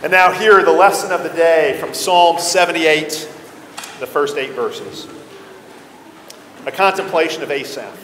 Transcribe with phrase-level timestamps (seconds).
[0.00, 3.28] And now, hear the lesson of the day from Psalm 78,
[3.98, 5.08] the first eight verses.
[6.66, 7.98] A contemplation of Asaph.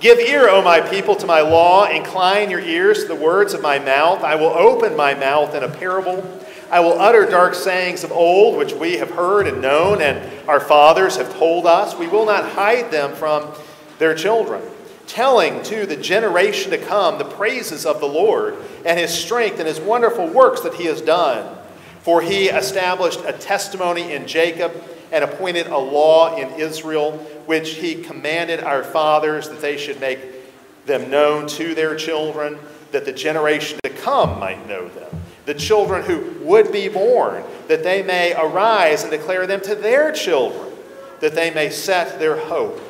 [0.00, 1.86] Give ear, O my people, to my law.
[1.88, 4.24] Incline your ears to the words of my mouth.
[4.24, 6.24] I will open my mouth in a parable.
[6.72, 10.58] I will utter dark sayings of old, which we have heard and known, and our
[10.58, 11.96] fathers have told us.
[11.96, 13.52] We will not hide them from
[14.00, 14.60] their children
[15.10, 18.56] telling to the generation to come the praises of the Lord
[18.86, 21.56] and his strength and his wonderful works that he has done.
[22.02, 24.72] For he established a testimony in Jacob
[25.12, 30.20] and appointed a law in Israel, which he commanded our fathers that they should make
[30.86, 32.58] them known to their children,
[32.92, 35.20] that the generation to come might know them.
[35.44, 40.12] The children who would be born, that they may arise and declare them to their
[40.12, 40.72] children,
[41.18, 42.80] that they may set their hope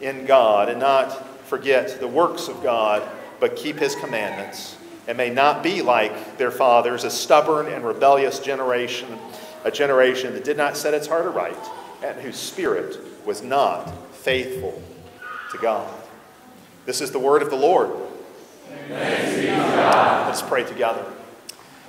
[0.00, 3.08] in God and not forget the works of God,
[3.38, 4.76] but keep his commandments,
[5.06, 9.06] and may not be like their fathers, a stubborn and rebellious generation,
[9.62, 11.56] a generation that did not set its heart aright,
[12.02, 13.84] and whose spirit was not
[14.16, 14.82] faithful
[15.52, 15.88] to God.
[16.86, 17.92] This is the word of the Lord.
[18.88, 21.04] Let's pray together.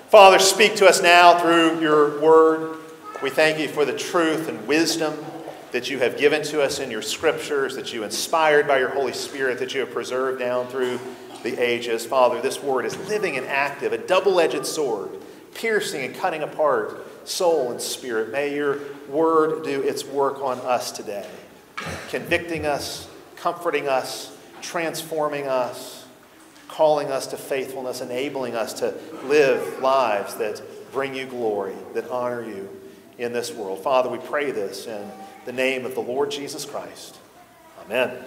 [0.10, 2.78] Father, speak to us now through your word.
[3.24, 5.18] We thank you for the truth and wisdom
[5.76, 9.12] that you have given to us in your scriptures, that you inspired by your Holy
[9.12, 10.98] Spirit, that you have preserved down through
[11.44, 12.06] the ages.
[12.06, 15.10] Father, this word is living and active, a double edged sword,
[15.54, 18.32] piercing and cutting apart soul and spirit.
[18.32, 21.28] May your word do its work on us today,
[22.08, 26.06] convicting us, comforting us, transforming us,
[26.70, 28.94] calling us to faithfulness, enabling us to
[29.26, 30.62] live lives that
[30.94, 32.70] bring you glory, that honor you
[33.18, 33.84] in this world.
[33.84, 35.12] Father, we pray this in
[35.46, 37.18] the name of the Lord Jesus Christ.
[37.86, 38.18] Amen.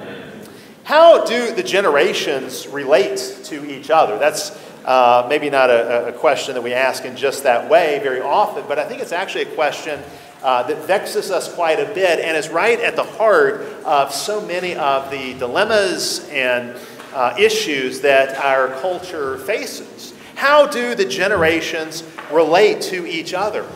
[0.00, 0.40] Amen.
[0.84, 4.18] How do the generations relate to each other?
[4.18, 4.50] That's
[4.84, 8.64] uh, maybe not a, a, question that we ask in just that way very often,
[8.68, 10.00] but I think it's actually a question
[10.42, 14.40] uh, that vexes us quite a bit and is right at the heart of so
[14.42, 16.78] many of the dilemmas and
[17.14, 20.14] uh, issues that our culture faces.
[20.36, 23.66] How do the generations relate to each other?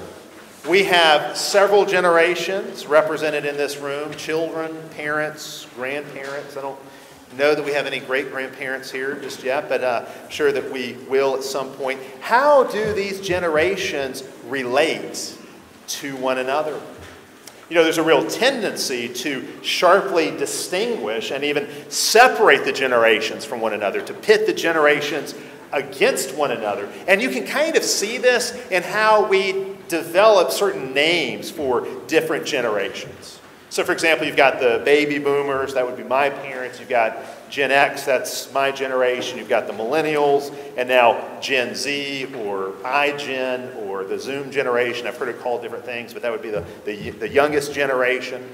[0.69, 6.55] We have several generations represented in this room children, parents, grandparents.
[6.55, 6.79] I don't
[7.39, 10.71] know that we have any great grandparents here just yet, but uh, I'm sure that
[10.71, 11.99] we will at some point.
[12.21, 15.35] How do these generations relate
[15.89, 16.79] to one another?
[17.71, 23.63] You know, there's a real tendency to sharply distinguish and even separate the generations from
[23.63, 25.35] one another, to pit the generations
[25.73, 26.87] against one another.
[27.09, 32.47] And you can kind of see this in how we develop certain names for different
[32.47, 33.41] generations.
[33.69, 36.81] So, for example, you've got the baby boomers, that would be my parents.
[36.81, 37.17] You've got
[37.51, 39.39] Gen X, that's my generation.
[39.39, 45.07] You've got the millennials, and now Gen Z or iGen or the Zoom generation.
[45.07, 48.49] I've heard it called different things, but that would be the, the, the youngest generation.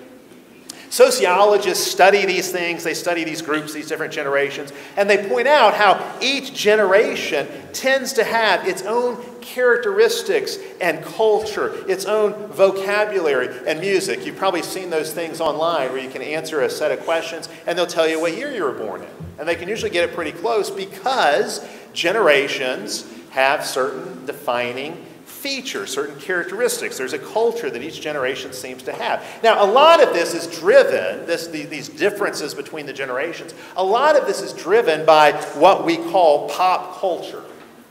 [0.91, 5.75] Sociologists study these things, they study these groups, these different generations, and they point out
[5.75, 13.81] how each generation tends to have its own characteristics and culture, its own vocabulary and
[13.81, 14.27] music.
[14.27, 17.79] You've probably seen those things online where you can answer a set of questions and
[17.79, 19.09] they'll tell you what year you were born in.
[19.39, 25.06] And they can usually get it pretty close because generations have certain defining
[25.47, 26.99] features, certain characteristics.
[26.99, 29.25] There's a culture that each generation seems to have.
[29.45, 34.17] Now, a lot of this is driven, this, these differences between the generations, a lot
[34.17, 37.45] of this is driven by what we call pop culture,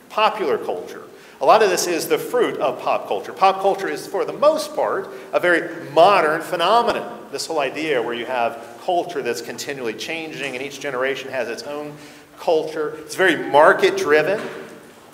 [0.10, 1.04] popular culture.
[1.40, 3.32] A lot of this is the fruit of pop culture.
[3.32, 7.26] Pop culture is, for the most part, a very modern phenomenon.
[7.32, 11.64] This whole idea where you have culture that's continually changing and each generation has its
[11.64, 11.94] own
[12.38, 12.98] culture.
[13.00, 14.42] It's very market driven.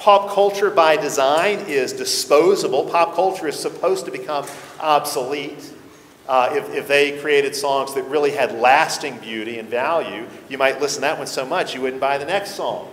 [0.02, 2.86] Pop culture by design is disposable.
[2.86, 4.48] Pop culture is supposed to become
[4.80, 5.72] obsolete.
[6.28, 10.82] Uh, if, if they created songs that really had lasting beauty and value, you might
[10.82, 12.90] listen to that one so much you wouldn't buy the next song.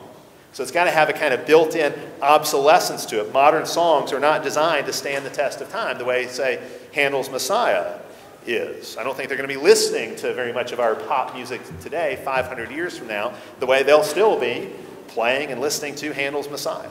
[0.52, 3.32] So it's got to have a kind of built in obsolescence to it.
[3.32, 6.62] Modern songs are not designed to stand the test of time the way, say,
[6.92, 8.00] Handel's Messiah
[8.46, 8.98] is.
[8.98, 11.62] I don't think they're going to be listening to very much of our pop music
[11.80, 14.74] today, 500 years from now, the way they'll still be
[15.08, 16.90] playing and listening to Handel's Messiah.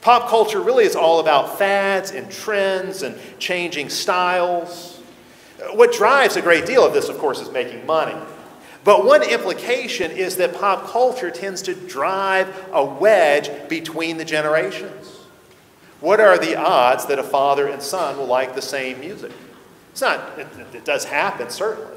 [0.00, 5.00] Pop culture really is all about fads and trends and changing styles.
[5.72, 8.16] What drives a great deal of this, of course, is making money.
[8.84, 15.20] But one implication is that pop culture tends to drive a wedge between the generations.
[16.00, 19.30] What are the odds that a father and son will like the same music?
[19.92, 21.96] It's not, it, it does happen, certainly,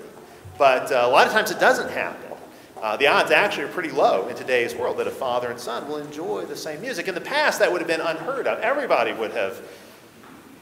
[0.59, 2.24] but uh, a lot of times it doesn't happen.
[2.85, 5.87] Uh, the odds actually are pretty low in today's world that a father and son
[5.87, 7.07] will enjoy the same music.
[7.07, 8.59] In the past, that would have been unheard of.
[8.59, 9.59] Everybody would have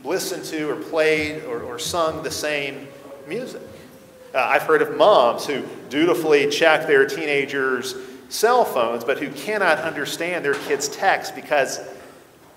[0.05, 2.87] listened to or played or, or sung the same
[3.27, 3.61] music.
[4.33, 7.93] Uh, I've heard of moms who dutifully check their teenagers'
[8.29, 11.81] cell phones, but who cannot understand their kids' text because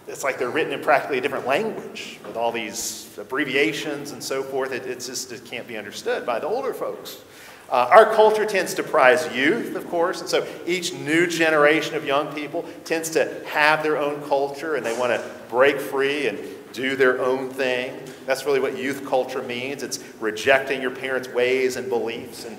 [0.06, 4.44] it's like they're written in practically a different language with all these abbreviations and so
[4.44, 4.70] forth.
[4.70, 7.24] It, it's just, it can't be understood by the older folks.
[7.68, 12.04] Uh, our culture tends to prize youth, of course, and so each new generation of
[12.04, 16.38] young people tends to have their own culture and they want to break free and
[16.72, 17.98] do their own thing.
[18.24, 19.82] That's really what youth culture means.
[19.82, 22.44] It's rejecting your parents' ways and beliefs.
[22.44, 22.56] And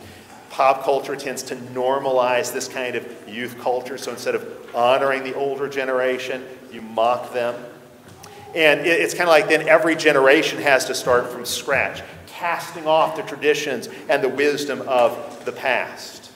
[0.49, 3.97] pop culture tends to normalize this kind of youth culture.
[3.97, 7.55] So instead of honoring the older generation, you mock them.
[8.55, 12.01] And it's kind of like then every generation has to start from scratch
[12.37, 16.31] casting off the traditions and the wisdom of the past.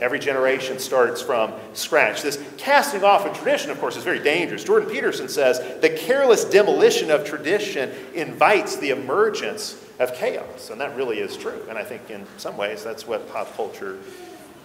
[0.00, 2.22] Every generation starts from scratch.
[2.22, 4.64] This casting off of tradition, of course, is very dangerous.
[4.64, 10.70] Jordan Peterson says the careless demolition of tradition invites the emergence of chaos.
[10.70, 11.60] And that really is true.
[11.68, 13.98] And I think in some ways that's what pop culture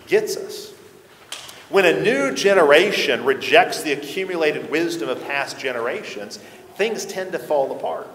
[0.08, 0.72] gets us.
[1.70, 6.38] When a new generation rejects the accumulated wisdom of past generations,
[6.76, 8.08] things tend to fall apart.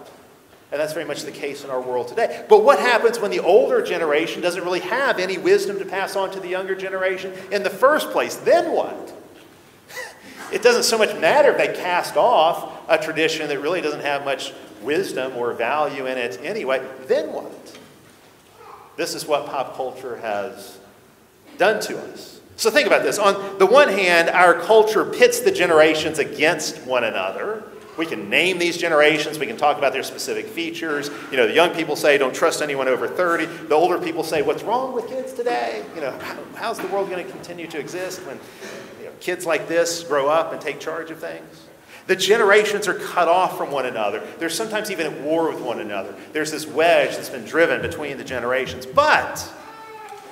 [0.71, 2.45] And that's very much the case in our world today.
[2.47, 6.31] But what happens when the older generation doesn't really have any wisdom to pass on
[6.31, 8.35] to the younger generation in the first place?
[8.37, 9.13] Then what?
[10.51, 14.25] It doesn't so much matter if they cast off a tradition that really doesn't have
[14.25, 14.51] much
[14.81, 16.85] wisdom or value in it anyway.
[17.07, 17.77] Then what?
[18.97, 20.77] This is what pop culture has
[21.57, 22.41] done to us.
[22.57, 23.17] So think about this.
[23.17, 27.63] On the one hand, our culture pits the generations against one another.
[28.01, 29.37] We can name these generations.
[29.37, 31.11] We can talk about their specific features.
[31.29, 33.45] You know, the young people say, don't trust anyone over 30.
[33.45, 35.85] The older people say, what's wrong with kids today?
[35.93, 38.39] You know, how, how's the world going to continue to exist when
[38.99, 41.67] you know, kids like this grow up and take charge of things?
[42.07, 44.23] The generations are cut off from one another.
[44.39, 46.15] They're sometimes even at war with one another.
[46.33, 48.87] There's this wedge that's been driven between the generations.
[48.87, 49.47] But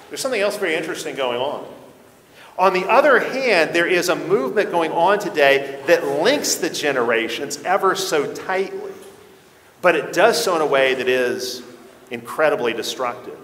[0.09, 1.71] there's something else very interesting going on.
[2.59, 7.57] On the other hand, there is a movement going on today that links the generations
[7.63, 8.91] ever so tightly,
[9.81, 11.63] but it does so in a way that is
[12.11, 13.37] incredibly destructive.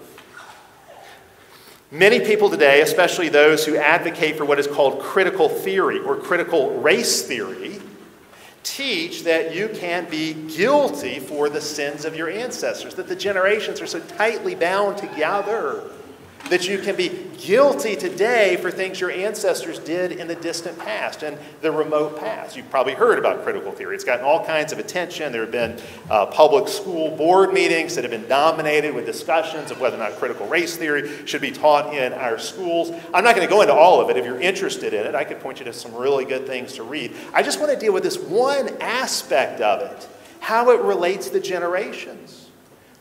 [1.90, 6.78] Many people today, especially those who advocate for what is called critical theory or critical
[6.80, 7.80] race theory,
[8.64, 13.80] teach that you can be guilty for the sins of your ancestors, that the generations
[13.80, 15.84] are so tightly bound together
[16.50, 21.22] that you can be guilty today for things your ancestors did in the distant past
[21.22, 22.56] and the remote past.
[22.56, 23.94] You've probably heard about critical theory.
[23.94, 25.32] It's gotten all kinds of attention.
[25.32, 25.78] There have been
[26.10, 30.12] uh, public school board meetings that have been dominated with discussions of whether or not
[30.12, 32.90] critical race theory should be taught in our schools.
[33.12, 34.16] I'm not going to go into all of it.
[34.16, 36.82] If you're interested in it, I could point you to some really good things to
[36.82, 37.14] read.
[37.32, 40.08] I just want to deal with this one aspect of it
[40.46, 42.45] how it relates to generations.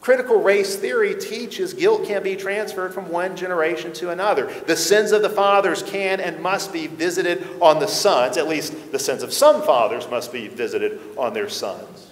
[0.05, 4.45] Critical race theory teaches guilt can be transferred from one generation to another.
[4.67, 8.37] The sins of the fathers can and must be visited on the sons.
[8.37, 12.11] At least the sins of some fathers must be visited on their sons.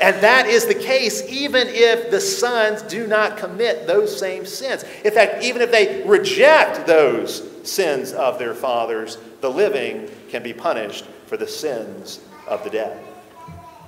[0.00, 4.84] And that is the case even if the sons do not commit those same sins.
[5.04, 10.52] In fact, even if they reject those sins of their fathers, the living can be
[10.52, 12.18] punished for the sins
[12.48, 13.00] of the dead.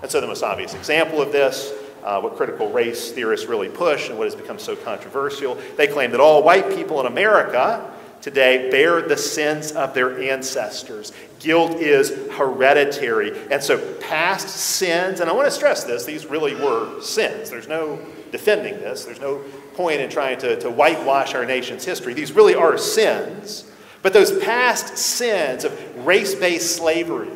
[0.00, 1.72] And so, the most obvious example of this
[2.05, 5.56] uh, what critical race theorists really push and what has become so controversial.
[5.77, 11.13] They claim that all white people in America today bear the sins of their ancestors.
[11.41, 13.37] Guilt is hereditary.
[13.51, 17.51] And so, past sins, and I want to stress this, these really were sins.
[17.51, 17.99] There's no
[18.31, 19.43] defending this, there's no
[19.75, 22.15] point in trying to, to whitewash our nation's history.
[22.15, 23.71] These really are sins.
[24.03, 27.31] But those past sins of race based slavery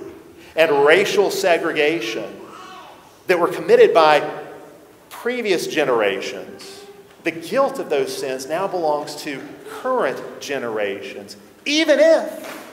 [0.57, 2.41] and racial segregation
[3.27, 4.46] that were committed by
[5.23, 6.85] previous generations,
[7.25, 12.73] the guilt of those sins now belongs to current generations, even if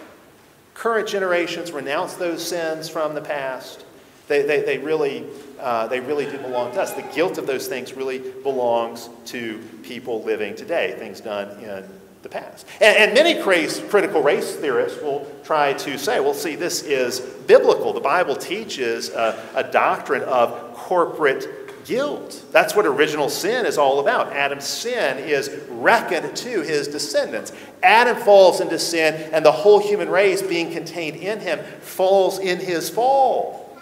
[0.74, 3.86] current generations renounce those sins from the past.
[4.28, 5.26] They, they, they, really,
[5.60, 6.94] uh, they really do belong to us.
[6.94, 11.88] The guilt of those things really belongs to people living today, things done in
[12.24, 12.68] the past.
[12.82, 17.94] And, and many critical race theorists will try to say, well, see, this is biblical.
[17.94, 22.44] The Bible teaches a, a doctrine of corporate guilt.
[22.52, 24.34] That's what original sin is all about.
[24.34, 27.54] Adam's sin is reckoned to his descendants.
[27.82, 32.60] Adam falls into sin, and the whole human race, being contained in him, falls in
[32.60, 33.78] his fall.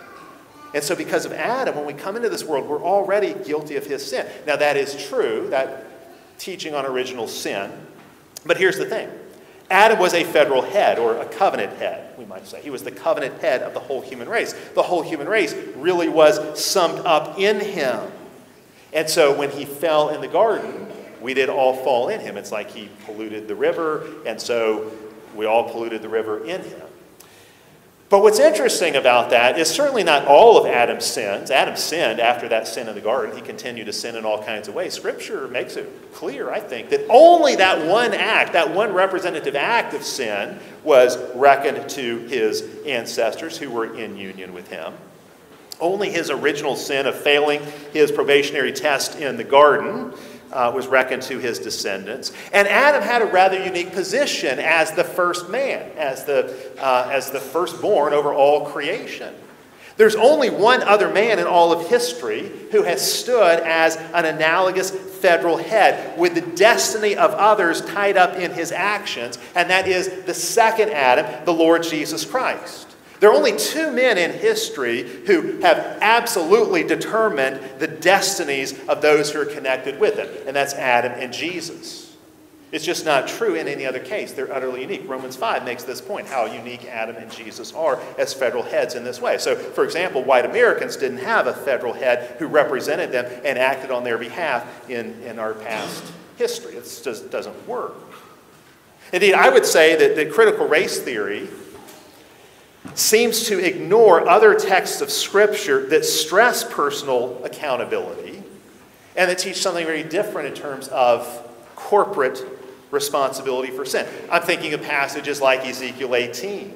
[0.74, 3.86] And so, because of Adam, when we come into this world, we're already guilty of
[3.86, 4.26] his sin.
[4.48, 5.86] Now, that is true, that
[6.40, 7.72] teaching on original sin.
[8.46, 9.10] But here's the thing
[9.72, 12.62] Adam was a federal head, or a covenant head, we might say.
[12.62, 14.54] He was the covenant head of the whole human race.
[14.76, 18.12] The whole human race really was summed up in him.
[18.94, 20.88] And so when he fell in the garden,
[21.22, 22.36] we did all fall in him.
[22.36, 24.92] It's like he polluted the river, and so
[25.36, 26.88] we all polluted the river in him.
[28.12, 31.50] But what's interesting about that is certainly not all of Adam's sins.
[31.50, 33.34] Adam sinned after that sin in the garden.
[33.34, 34.94] He continued to sin in all kinds of ways.
[34.94, 39.94] Scripture makes it clear, I think, that only that one act, that one representative act
[39.94, 44.94] of sin, was reckoned to his ancestors who were in union with him.
[45.80, 47.62] Only his original sin of failing
[47.94, 50.14] his probationary test in the garden
[50.52, 52.32] uh, was reckoned to his descendants.
[52.54, 57.32] And Adam had a rather unique position as the first man, as the, uh, as
[57.32, 59.34] the firstborn over all creation.
[59.98, 64.90] There's only one other man in all of history who has stood as an analogous
[64.90, 70.24] federal head with the destiny of others tied up in his actions, and that is
[70.24, 72.91] the second Adam, the Lord Jesus Christ.
[73.22, 79.32] There are only two men in history who have absolutely determined the destinies of those
[79.32, 82.18] who are connected with them, and that's Adam and Jesus.
[82.72, 84.32] It's just not true in any other case.
[84.32, 85.08] They're utterly unique.
[85.08, 89.04] Romans 5 makes this point how unique Adam and Jesus are as federal heads in
[89.04, 89.38] this way.
[89.38, 93.92] So, for example, white Americans didn't have a federal head who represented them and acted
[93.92, 96.74] on their behalf in, in our past history.
[96.74, 97.94] It just doesn't work.
[99.14, 101.50] Indeed, I would say that the critical race theory
[102.96, 108.44] seems to ignore other texts of Scripture that stress personal accountability
[109.16, 112.44] and that teach something very different in terms of corporate
[112.92, 114.08] responsibility for sin.
[114.32, 116.70] I'm thinking of passages like Ezekiel 18,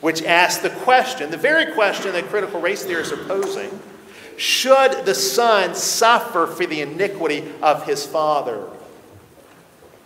[0.00, 3.80] which ask the question, the very question that critical race theorists are posing
[4.36, 8.66] should the son suffer for the iniquity of his father?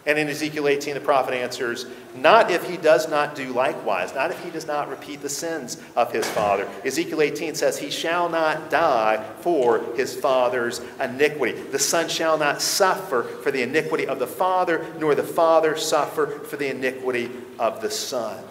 [0.07, 4.31] And in Ezekiel 18, the prophet answers, Not if he does not do likewise, not
[4.31, 6.69] if he does not repeat the sins of his father.
[6.85, 11.53] Ezekiel 18 says, He shall not die for his father's iniquity.
[11.53, 16.27] The son shall not suffer for the iniquity of the father, nor the father suffer
[16.27, 18.45] for the iniquity of the son.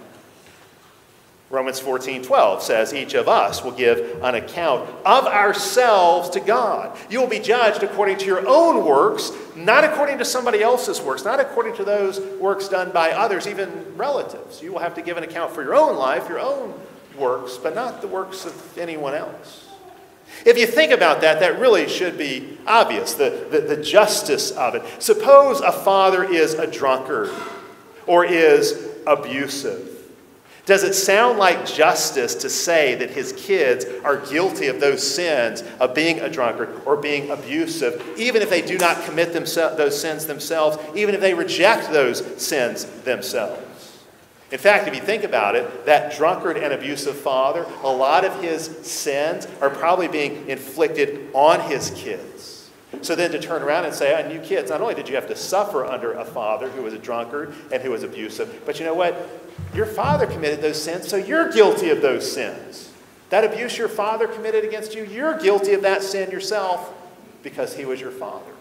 [1.54, 6.98] Romans 14, 12 says, Each of us will give an account of ourselves to God.
[7.12, 11.24] You will be judged according to your own works, not according to somebody else's works,
[11.24, 14.64] not according to those works done by others, even relatives.
[14.64, 16.74] You will have to give an account for your own life, your own
[17.20, 19.70] works, but not the works of anyone else.
[20.48, 24.74] If you think about that, that really should be obvious, the, the, the justice of
[24.74, 24.84] it.
[24.98, 27.30] Suppose a father is a drunkard
[28.08, 29.93] or is abusive
[30.66, 35.62] does it sound like justice to say that his kids are guilty of those sins
[35.80, 40.26] of being a drunkard or being abusive, even if they do not commit those sins
[40.26, 43.62] themselves, even if they reject those sins themselves?
[44.52, 48.40] In fact, if you think about it, that drunkard and abusive father, a lot of
[48.42, 52.70] his sins are probably being inflicted on his kids.
[53.02, 55.28] So then to turn around and say, on you kids, not only did you have
[55.28, 58.86] to suffer under a father who was a drunkard and who was abusive, but you
[58.86, 59.43] know what?
[59.74, 62.92] Your father committed those sins, so you're guilty of those sins.
[63.30, 66.94] That abuse your father committed against you, you're guilty of that sin yourself
[67.42, 68.52] because he was your father.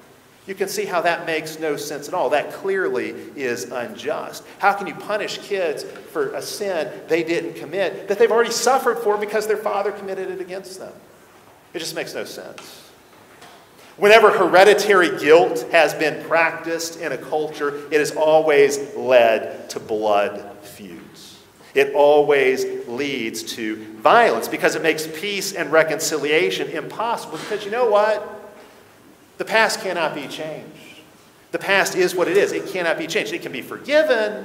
[0.47, 2.31] You can see how that makes no sense at all.
[2.31, 4.45] That clearly is unjust.
[4.59, 8.99] How can you punish kids for a sin they didn't commit that they've already suffered
[8.99, 10.93] for because their father committed it against them?
[11.75, 12.92] It just makes no sense.
[13.97, 20.59] Whenever hereditary guilt has been practiced in a culture, it has always led to blood
[20.63, 21.39] feuds.
[21.75, 27.39] It always leads to violence because it makes peace and reconciliation impossible.
[27.39, 28.55] Because you know what?
[29.39, 30.69] The past cannot be changed.
[31.51, 33.33] The past is what it is, it cannot be changed.
[33.33, 34.45] It can be forgiven,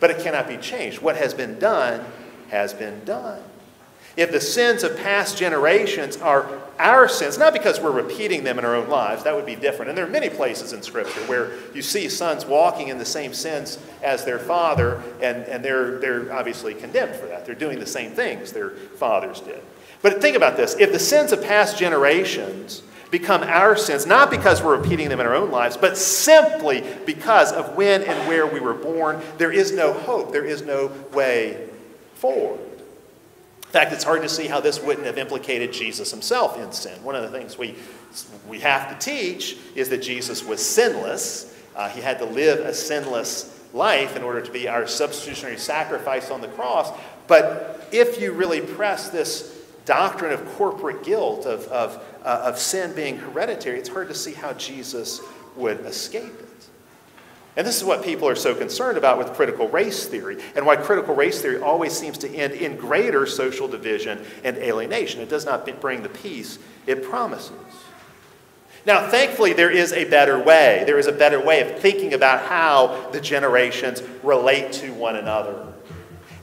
[0.00, 1.02] but it cannot be changed.
[1.02, 2.04] What has been done
[2.48, 3.42] has been done.
[4.16, 8.64] If the sins of past generations are our sins, not because we're repeating them in
[8.64, 9.88] our own lives, that would be different.
[9.88, 13.32] And there are many places in Scripture where you see sons walking in the same
[13.32, 17.46] sins as their father, and, and they're, they're obviously condemned for that.
[17.46, 19.62] They're doing the same things their fathers did.
[20.02, 24.62] But think about this if the sins of past generations become our sins, not because
[24.62, 28.58] we're repeating them in our own lives, but simply because of when and where we
[28.58, 31.68] were born, there is no hope, there is no way
[32.14, 32.58] forward.
[33.72, 37.02] In fact, it's hard to see how this wouldn't have implicated Jesus himself in sin.
[37.02, 37.74] One of the things we,
[38.46, 41.58] we have to teach is that Jesus was sinless.
[41.74, 46.30] Uh, he had to live a sinless life in order to be our substitutionary sacrifice
[46.30, 46.92] on the cross.
[47.26, 52.94] But if you really press this doctrine of corporate guilt, of, of, uh, of sin
[52.94, 55.22] being hereditary, it's hard to see how Jesus
[55.56, 56.68] would escape it.
[57.56, 60.76] And this is what people are so concerned about with critical race theory, and why
[60.76, 65.20] critical race theory always seems to end in greater social division and alienation.
[65.20, 67.52] It does not bring the peace it promises.
[68.84, 70.82] Now, thankfully, there is a better way.
[70.86, 75.71] There is a better way of thinking about how the generations relate to one another.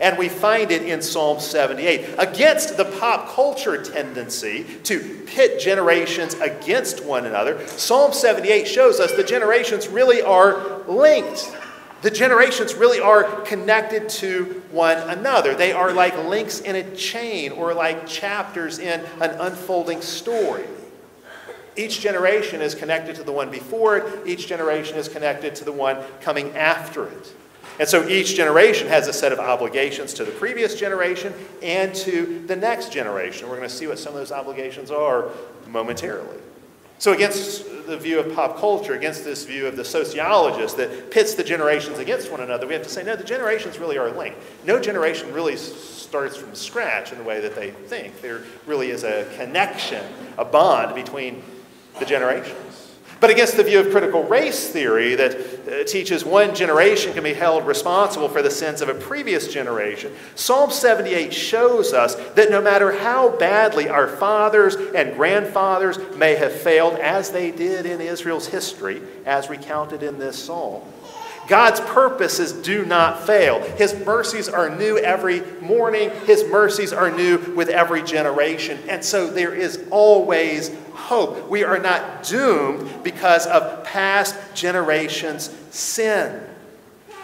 [0.01, 2.15] And we find it in Psalm 78.
[2.17, 9.11] Against the pop culture tendency to pit generations against one another, Psalm 78 shows us
[9.11, 11.53] the generations really are linked.
[12.01, 15.53] The generations really are connected to one another.
[15.53, 20.63] They are like links in a chain or like chapters in an unfolding story.
[21.75, 25.71] Each generation is connected to the one before it, each generation is connected to the
[25.73, 27.33] one coming after it.
[27.79, 31.33] And so each generation has a set of obligations to the previous generation
[31.63, 33.47] and to the next generation.
[33.47, 35.29] We're going to see what some of those obligations are
[35.65, 36.37] momentarily.
[36.99, 41.33] So, against the view of pop culture, against this view of the sociologist that pits
[41.33, 44.37] the generations against one another, we have to say, no, the generations really are linked.
[44.65, 48.21] No generation really starts from scratch in the way that they think.
[48.21, 50.03] There really is a connection,
[50.37, 51.41] a bond between
[51.99, 52.68] the generations.
[53.19, 55.35] But against the view of critical race theory that
[55.67, 60.13] uh, teaches one generation can be held responsible for the sins of a previous generation,
[60.35, 66.53] Psalm 78 shows us that no matter how badly our fathers and grandfathers may have
[66.53, 70.81] failed, as they did in Israel's history, as recounted in this psalm,
[71.49, 73.59] God's purposes do not fail.
[73.75, 78.79] His mercies are new every morning, His mercies are new with every generation.
[78.87, 81.49] And so there is always hope.
[81.49, 86.39] We are not doomed because of past generations' sin,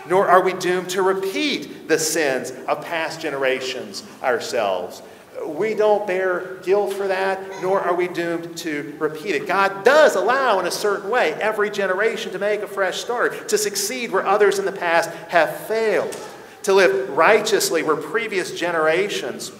[0.07, 5.03] nor are we doomed to repeat the sins of past generations ourselves.
[5.45, 9.47] We don't bear guilt for that, nor are we doomed to repeat it.
[9.47, 13.57] God does allow, in a certain way, every generation to make a fresh start, to
[13.57, 16.17] succeed where others in the past have failed,
[16.63, 19.51] to live righteously where previous generations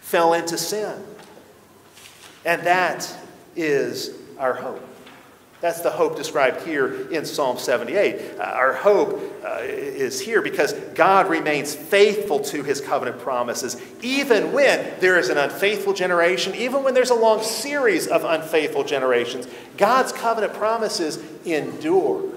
[0.00, 1.02] fell into sin.
[2.44, 3.12] And that
[3.56, 4.91] is our hope.
[5.62, 8.36] That's the hope described here in Psalm 78.
[8.36, 14.50] Uh, our hope uh, is here because God remains faithful to his covenant promises, even
[14.52, 19.46] when there is an unfaithful generation, even when there's a long series of unfaithful generations.
[19.76, 22.28] God's covenant promises endure.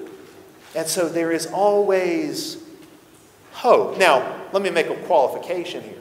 [0.75, 2.63] And so there is always
[3.53, 3.97] hope.
[3.97, 5.94] Now, let me make a qualification here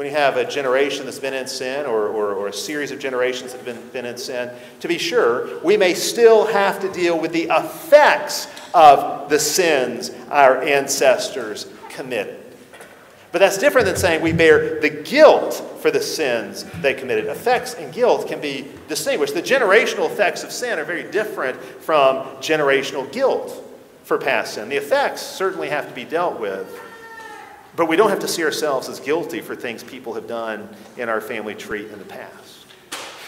[0.00, 2.98] when you have a generation that's been in sin or, or, or, a series of
[2.98, 6.90] generations that have been, been in sin, to be sure, we may still have to
[6.90, 12.40] deal with the effects of the sins our ancestors committed.
[13.30, 17.26] But that's different than saying we bear the guilt for the sins they committed.
[17.26, 19.34] Effects and guilt can be distinguished.
[19.34, 23.52] The generational effects of sin are very different from generational guilt
[24.04, 24.70] for past sin.
[24.70, 26.80] The effects certainly have to be dealt with.
[27.76, 31.08] But we don't have to see ourselves as guilty for things people have done in
[31.08, 32.66] our family tree in the past.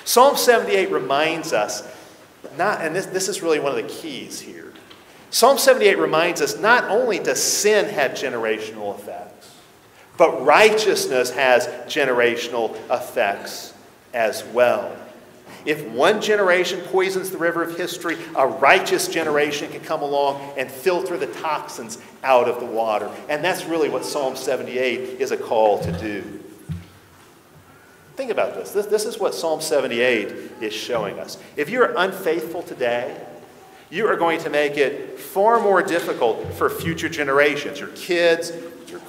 [0.05, 1.89] Psalm 78 reminds us,
[2.57, 4.73] not, and this, this is really one of the keys here.
[5.31, 9.55] Psalm 78 reminds us not only does sin have generational effects,
[10.19, 13.73] but righteousness has generational effects
[14.13, 14.95] as well.
[15.64, 20.70] If one generation poisons the river of history, a righteous generation can come along and
[20.70, 23.11] filter the toxins out of the water.
[23.29, 26.40] And that's really what Psalm 78 is a call to do.
[28.16, 28.72] Think about this.
[28.72, 30.29] This, this is what Psalm 78
[30.61, 31.38] is showing us.
[31.57, 33.16] If you're unfaithful today,
[33.90, 38.53] you are going to make it far more difficult for future generations, your kids,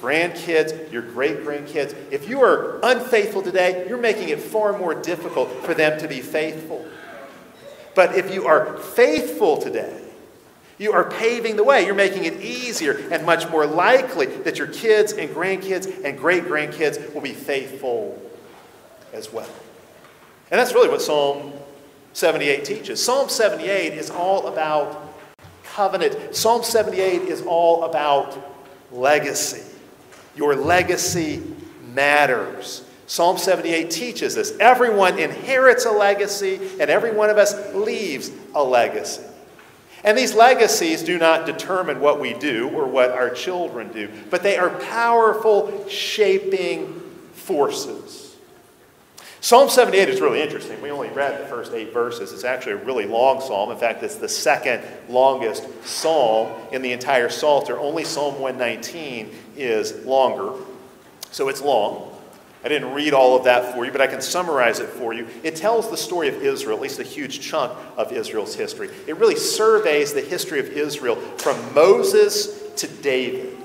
[0.00, 1.94] grandkids, your great grandkids.
[2.10, 6.20] If you are unfaithful today, you're making it far more difficult for them to be
[6.20, 6.86] faithful.
[7.94, 10.00] But if you are faithful today,
[10.78, 11.86] you are paving the way.
[11.86, 16.44] You're making it easier and much more likely that your kids and grandkids and great
[16.44, 18.20] grandkids will be faithful
[19.12, 19.48] as well.
[20.50, 21.52] And that's really what Psalm
[22.12, 23.02] 78 teaches.
[23.02, 25.14] Psalm 78 is all about
[25.64, 28.38] covenant, Psalm 78 is all about
[28.92, 29.73] legacy.
[30.36, 31.42] Your legacy
[31.92, 32.82] matters.
[33.06, 34.56] Psalm 78 teaches this.
[34.58, 39.22] Everyone inherits a legacy, and every one of us leaves a legacy.
[40.02, 44.42] And these legacies do not determine what we do or what our children do, but
[44.42, 47.00] they are powerful shaping
[47.32, 48.23] forces.
[49.44, 50.80] Psalm 78 is really interesting.
[50.80, 52.32] We only read the first eight verses.
[52.32, 53.70] It's actually a really long psalm.
[53.70, 57.78] In fact, it's the second longest psalm in the entire Psalter.
[57.78, 60.54] Only Psalm 119 is longer,
[61.30, 62.10] so it's long.
[62.64, 65.26] I didn't read all of that for you, but I can summarize it for you.
[65.42, 68.88] It tells the story of Israel, at least a huge chunk of Israel's history.
[69.06, 73.58] It really surveys the history of Israel from Moses to David.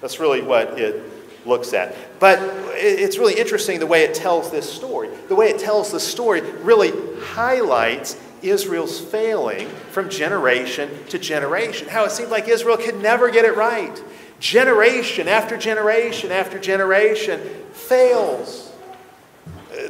[0.00, 1.11] That's really what it
[1.46, 1.94] looks at.
[2.18, 2.38] But
[2.74, 5.08] it's really interesting the way it tells this story.
[5.28, 11.88] The way it tells the story really highlights Israel's failing from generation to generation.
[11.88, 14.02] How it seemed like Israel could never get it right.
[14.40, 17.40] Generation after generation after generation
[17.72, 18.71] fails.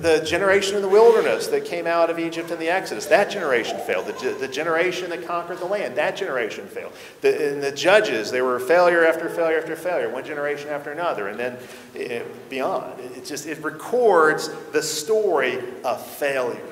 [0.00, 3.78] The generation in the wilderness that came out of Egypt in the Exodus, that generation
[3.78, 4.07] failed.
[4.07, 6.92] The, the generation that conquered the land, that generation failed.
[7.20, 11.38] The, the judges, they were failure after failure after failure, one generation after another, and
[11.38, 11.59] then
[11.94, 13.00] it, beyond.
[13.00, 16.62] It just it records the story of failure.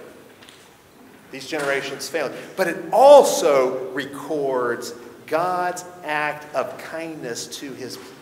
[1.30, 2.33] These generations failed.
[2.56, 4.94] But it also records
[5.26, 8.19] God's act of kindness to his people.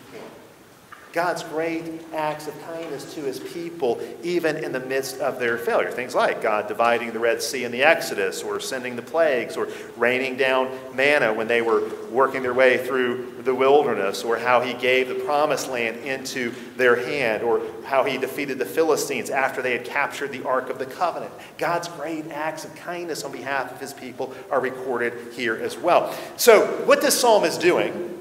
[1.11, 5.89] God's great acts of kindness to his people, even in the midst of their failure.
[5.89, 9.67] Things like God dividing the Red Sea in the Exodus, or sending the plagues, or
[9.97, 14.75] raining down manna when they were working their way through the wilderness, or how he
[14.75, 19.71] gave the promised land into their hand, or how he defeated the Philistines after they
[19.71, 21.33] had captured the Ark of the Covenant.
[21.57, 26.15] God's great acts of kindness on behalf of his people are recorded here as well.
[26.37, 28.17] So, what this psalm is doing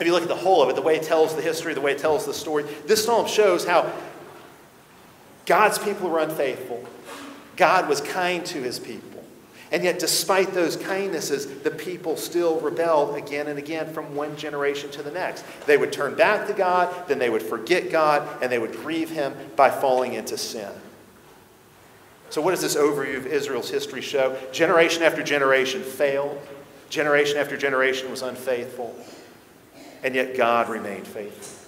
[0.00, 1.80] if you look at the whole of it, the way it tells the history, the
[1.80, 3.92] way it tells the story, this psalm shows how
[5.44, 6.82] God's people were unfaithful.
[7.56, 9.22] God was kind to his people.
[9.70, 14.90] And yet, despite those kindnesses, the people still rebelled again and again from one generation
[14.92, 15.44] to the next.
[15.66, 19.10] They would turn back to God, then they would forget God, and they would grieve
[19.10, 20.72] him by falling into sin.
[22.30, 24.36] So, what does this overview of Israel's history show?
[24.50, 26.40] Generation after generation failed,
[26.88, 28.96] generation after generation was unfaithful
[30.02, 31.60] and yet God remained faithful.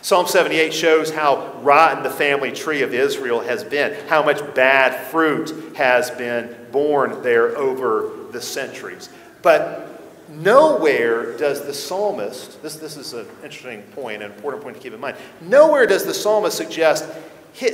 [0.00, 5.10] Psalm 78 shows how rotten the family tree of Israel has been, how much bad
[5.10, 9.10] fruit has been borne there over the centuries.
[9.42, 14.82] But nowhere does the psalmist, this, this is an interesting point, an important point to
[14.82, 17.04] keep in mind, nowhere does the psalmist suggest,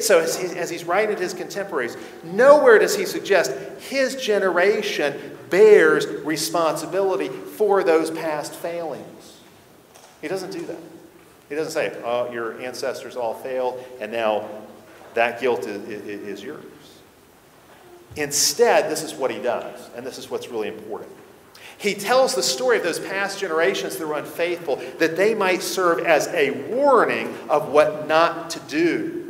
[0.01, 6.07] so as, as he's writing to his contemporaries, nowhere does he suggest his generation bears
[6.25, 9.14] responsibility for those past failings.
[10.25, 10.79] He doesn't do that.
[11.51, 14.49] He doesn't say, oh, your ancestors all failed, and now
[15.13, 16.65] that guilt is, is, yours.
[18.17, 21.13] Instead, this is what he does, and this is what's really important.
[21.77, 25.99] He tells the story of those past generations that were unfaithful that they might serve
[25.99, 29.24] as a warning of what not to do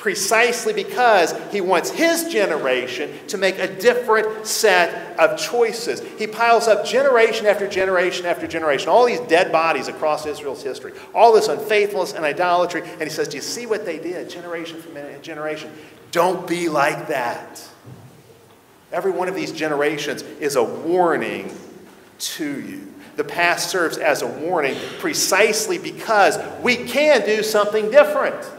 [0.00, 6.00] precisely because he wants his generation to make a different set of choices.
[6.18, 10.94] He piles up generation after generation after generation, all these dead bodies across Israel's history,
[11.14, 14.80] all this unfaithfulness and idolatry, and he says, Do you see what they did, generation
[14.80, 15.70] from generation?
[16.12, 17.62] Don't be like that.
[18.92, 21.54] Every one of these generations is a warning
[22.18, 22.92] to you.
[23.16, 28.50] The past serves as a warning precisely because we can do something different.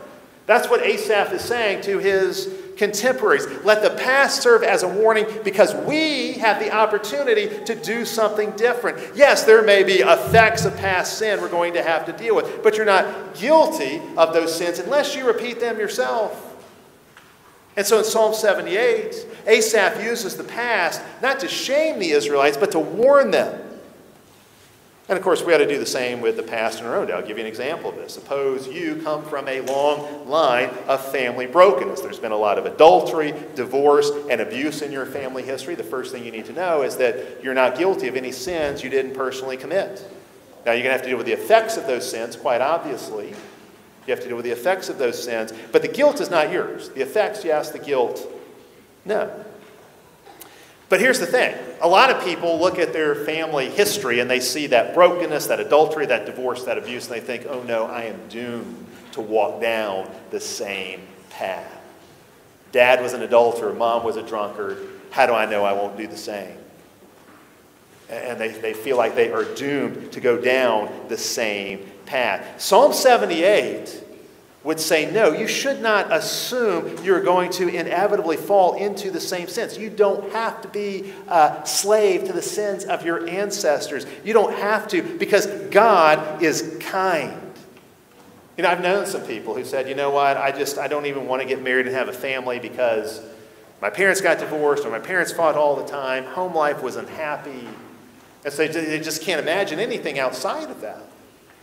[0.46, 3.46] That's what Asaph is saying to his contemporaries.
[3.64, 8.52] Let the past serve as a warning because we have the opportunity to do something
[8.52, 9.16] different.
[9.16, 12.64] Yes, there may be effects of past sin we're going to have to deal with,
[12.64, 16.48] but you're not guilty of those sins unless you repeat them yourself.
[17.78, 22.72] And so in Psalm 78, Asaph uses the past not to shame the Israelites, but
[22.72, 23.71] to warn them.
[25.10, 27.08] And of course, we ought to do the same with the past in our own
[27.08, 27.14] day.
[27.14, 28.14] I'll give you an example of this.
[28.14, 32.02] Suppose you come from a long line of family brokenness.
[32.02, 35.76] There's been a lot of adultery, divorce, and abuse in your family history.
[35.76, 38.84] The first thing you need to know is that you're not guilty of any sins
[38.84, 40.08] you didn't personally commit.
[40.66, 43.30] Now, you're going to have to deal with the effects of those sins, quite obviously.
[43.30, 46.52] You have to deal with the effects of those sins, but the guilt is not
[46.52, 46.90] yours.
[46.90, 48.32] The effects, yes, the guilt,
[49.04, 49.46] no.
[50.92, 54.42] But here's the thing a lot of people look at their family history and they
[54.42, 58.04] see that brokenness, that adultery, that divorce, that abuse, and they think, oh no, I
[58.04, 61.00] am doomed to walk down the same
[61.30, 61.82] path.
[62.74, 64.86] Dad was an adulterer, mom was a drunkard.
[65.12, 66.58] How do I know I won't do the same?
[68.10, 72.62] And they, they feel like they are doomed to go down the same path.
[72.62, 74.04] Psalm 78
[74.64, 79.48] would say, no, you should not assume you're going to inevitably fall into the same
[79.48, 79.78] sins.
[79.78, 84.06] You don't have to be a slave to the sins of your ancestors.
[84.24, 87.40] You don't have to because God is kind.
[88.56, 91.08] You know, I've known some people who said, you know what, I just, I don't
[91.08, 93.22] even want to get married and have a family because
[93.82, 96.26] my parents got divorced or my parents fought all the time.
[96.26, 97.68] Home life was unhappy.
[98.46, 101.02] And so they just can't imagine anything outside of that.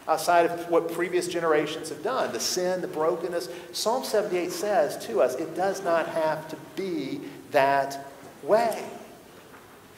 [0.08, 3.48] Outside of what previous generations have done the sin, the brokenness.
[3.72, 8.06] Psalm 78 says to us it does not have to be that
[8.42, 8.82] way.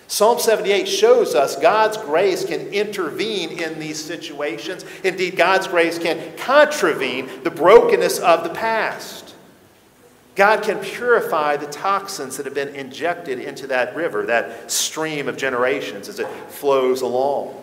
[0.09, 4.85] Psalm 78 shows us God's grace can intervene in these situations.
[5.05, 9.37] Indeed, God's grace can contravene the brokenness of the past.
[10.35, 15.37] God can purify the toxins that have been injected into that river, that stream of
[15.37, 17.55] generations as it flows along.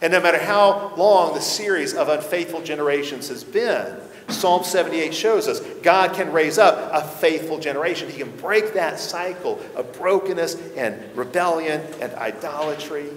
[0.00, 3.96] And no matter how long the series of unfaithful generations has been,
[4.28, 8.10] Psalm 78 shows us God can raise up a faithful generation.
[8.10, 13.10] He can break that cycle of brokenness and rebellion and idolatry.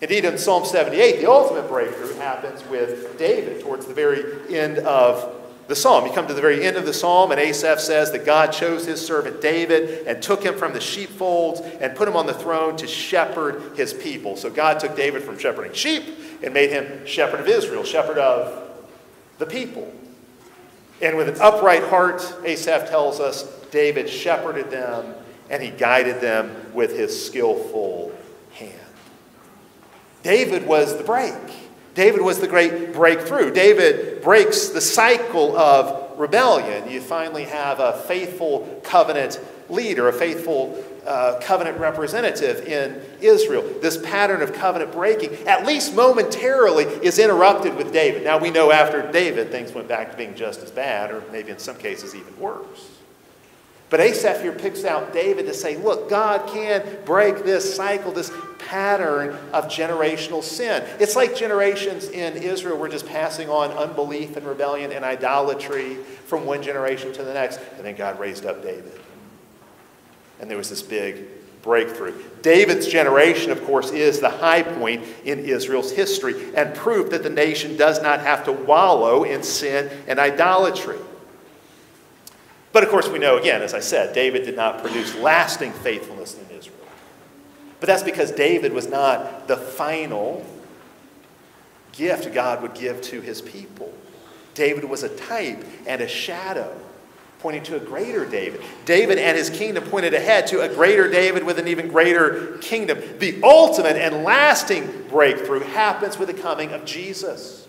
[0.00, 5.43] Indeed, in Psalm 78, the ultimate breakthrough happens with David towards the very end of
[5.66, 6.06] the psalm.
[6.06, 8.86] You come to the very end of the psalm, and Asaph says that God chose
[8.86, 12.76] his servant David and took him from the sheepfolds and put him on the throne
[12.76, 14.36] to shepherd his people.
[14.36, 16.04] So God took David from shepherding sheep
[16.42, 18.70] and made him shepherd of Israel, shepherd of
[19.38, 19.92] the people.
[21.00, 25.14] And with an upright heart, Asaph tells us, David shepherded them
[25.50, 28.12] and he guided them with his skillful
[28.52, 28.72] hand.
[30.22, 31.34] David was the break.
[31.94, 33.52] David was the great breakthrough.
[33.52, 36.90] David breaks the cycle of rebellion.
[36.90, 43.62] You finally have a faithful covenant leader, a faithful uh, covenant representative in Israel.
[43.80, 48.24] This pattern of covenant breaking, at least momentarily, is interrupted with David.
[48.24, 51.50] Now we know after David, things went back to being just as bad, or maybe
[51.50, 52.93] in some cases even worse.
[53.94, 58.32] But Asaph here picks out David to say, look, God can break this cycle, this
[58.58, 60.84] pattern of generational sin.
[60.98, 65.94] It's like generations in Israel were just passing on unbelief and rebellion and idolatry
[66.26, 67.60] from one generation to the next.
[67.76, 69.00] And then God raised up David.
[70.40, 71.26] And there was this big
[71.62, 72.20] breakthrough.
[72.42, 77.30] David's generation, of course, is the high point in Israel's history and proof that the
[77.30, 80.98] nation does not have to wallow in sin and idolatry.
[82.74, 86.36] But of course, we know, again, as I said, David did not produce lasting faithfulness
[86.36, 86.76] in Israel.
[87.78, 90.44] But that's because David was not the final
[91.92, 93.94] gift God would give to his people.
[94.54, 96.76] David was a type and a shadow
[97.38, 98.60] pointing to a greater David.
[98.86, 102.98] David and his kingdom pointed ahead to a greater David with an even greater kingdom.
[103.20, 107.63] The ultimate and lasting breakthrough happens with the coming of Jesus.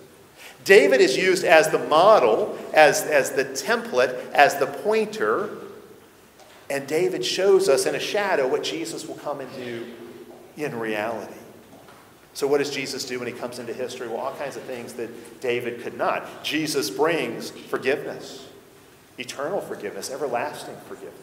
[0.65, 5.49] David is used as the model, as, as the template, as the pointer,
[6.69, 9.86] and David shows us in a shadow what Jesus will come and do
[10.58, 11.34] in reality.
[12.34, 14.08] So, what does Jesus do when he comes into history?
[14.08, 16.43] Well, all kinds of things that David could not.
[16.43, 18.45] Jesus brings forgiveness
[19.17, 21.13] eternal forgiveness, everlasting forgiveness.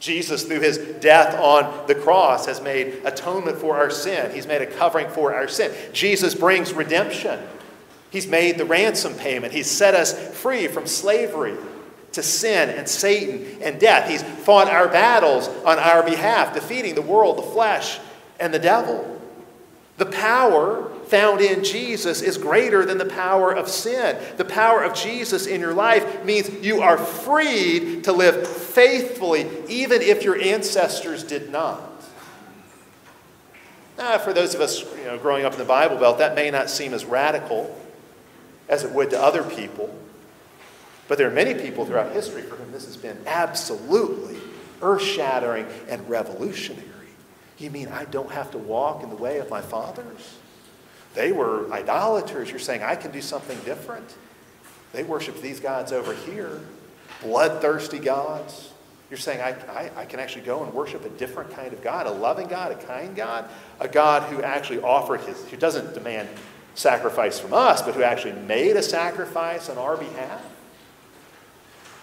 [0.00, 4.30] Jesus, through his death on the cross, has made atonement for our sin.
[4.34, 5.70] He's made a covering for our sin.
[5.92, 7.38] Jesus brings redemption.
[8.14, 9.52] He's made the ransom payment.
[9.52, 11.56] He's set us free from slavery
[12.12, 14.08] to sin and Satan and death.
[14.08, 17.98] He's fought our battles on our behalf, defeating the world, the flesh,
[18.38, 19.20] and the devil.
[19.96, 24.16] The power found in Jesus is greater than the power of sin.
[24.36, 30.02] The power of Jesus in your life means you are freed to live faithfully, even
[30.02, 31.90] if your ancestors did not.
[33.98, 36.52] Now, for those of us you know, growing up in the Bible Belt, that may
[36.52, 37.76] not seem as radical
[38.68, 39.94] as it would to other people.
[41.08, 44.38] But there are many people throughout history for whom this has been absolutely
[44.80, 46.88] earth shattering and revolutionary.
[47.58, 50.36] You mean I don't have to walk in the way of my fathers?
[51.14, 52.50] They were idolaters.
[52.50, 54.16] You're saying I can do something different?
[54.92, 56.60] They worship these gods over here,
[57.22, 58.70] bloodthirsty gods.
[59.10, 62.06] You're saying I, I, I, can actually go and worship a different kind of God,
[62.06, 63.48] a loving God, a kind God,
[63.78, 66.28] a God who actually offered his, who doesn't demand
[66.74, 70.42] sacrifice from us, but who actually made a sacrifice on our behalf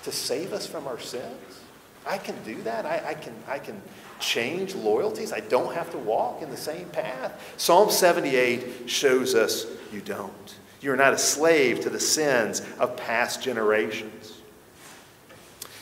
[0.03, 1.59] to save us from our sins.
[2.05, 2.85] I can do that.
[2.85, 3.79] I, I can, I can
[4.19, 5.31] change loyalties.
[5.31, 7.53] I don't have to walk in the same path.
[7.57, 10.55] Psalm 78 shows us you don't.
[10.81, 14.39] You're not a slave to the sins of past generations.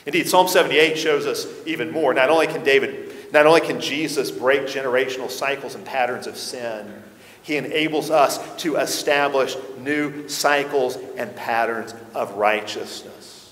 [0.06, 2.14] Indeed, Psalm 78 shows us even more.
[2.14, 7.04] Not only can David, not only can Jesus break generational cycles and patterns of sin,
[7.50, 13.52] he enables us to establish new cycles and patterns of righteousness.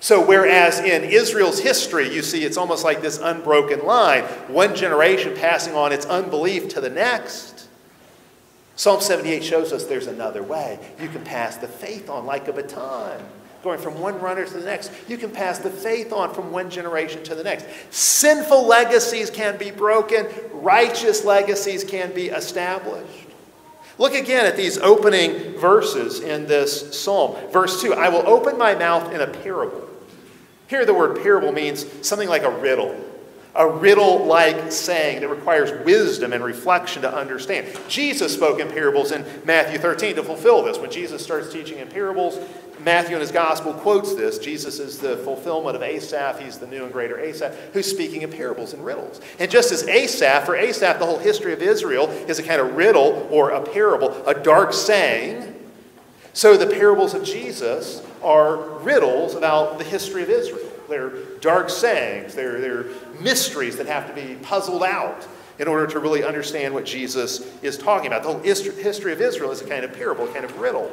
[0.00, 5.36] So, whereas in Israel's history, you see it's almost like this unbroken line, one generation
[5.36, 7.68] passing on its unbelief to the next,
[8.76, 10.78] Psalm 78 shows us there's another way.
[11.02, 13.20] You can pass the faith on like a baton,
[13.62, 14.92] going from one runner to the next.
[15.08, 17.66] You can pass the faith on from one generation to the next.
[17.90, 23.26] Sinful legacies can be broken, righteous legacies can be established.
[23.98, 27.36] Look again at these opening verses in this psalm.
[27.50, 29.88] Verse 2 I will open my mouth in a parable.
[30.68, 32.94] Here, the word parable means something like a riddle,
[33.54, 37.66] a riddle like saying that requires wisdom and reflection to understand.
[37.88, 40.78] Jesus spoke in parables in Matthew 13 to fulfill this.
[40.78, 42.38] When Jesus starts teaching in parables,
[42.80, 44.38] Matthew in his gospel quotes this.
[44.38, 46.38] Jesus is the fulfillment of Asaph.
[46.38, 49.20] He's the new and greater Asaph, who's speaking in parables and riddles.
[49.38, 52.76] And just as Asaph, for Asaph, the whole history of Israel is a kind of
[52.76, 55.54] riddle or a parable, a dark saying,
[56.32, 60.70] so the parables of Jesus are riddles about the history of Israel.
[60.88, 61.10] They're
[61.40, 62.86] dark sayings, they're, they're
[63.20, 65.26] mysteries that have to be puzzled out
[65.58, 68.22] in order to really understand what Jesus is talking about.
[68.22, 70.90] The whole history of Israel is a kind of parable, a kind of riddle.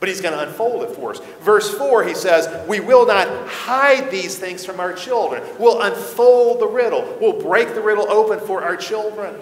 [0.00, 1.20] But he's going to unfold it for us.
[1.40, 5.42] Verse 4, he says, We will not hide these things from our children.
[5.58, 7.16] We'll unfold the riddle.
[7.20, 9.34] We'll break the riddle open for our children.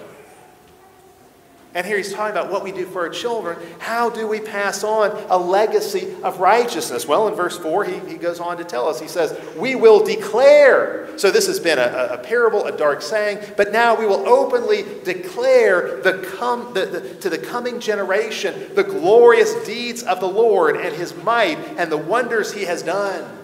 [1.77, 3.55] And here he's talking about what we do for our children.
[3.77, 7.07] How do we pass on a legacy of righteousness?
[7.07, 10.03] Well, in verse 4, he, he goes on to tell us, he says, We will
[10.03, 11.15] declare.
[11.19, 14.85] So this has been a, a parable, a dark saying, but now we will openly
[15.03, 20.77] declare the com, the, the, to the coming generation the glorious deeds of the Lord
[20.77, 23.37] and his might and the wonders he has done.